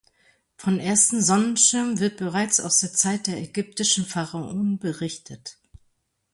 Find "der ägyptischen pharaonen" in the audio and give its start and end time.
3.27-4.79